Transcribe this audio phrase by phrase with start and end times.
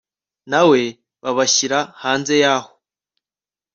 [0.51, 0.81] na we
[1.23, 2.71] babashyira hanze yaho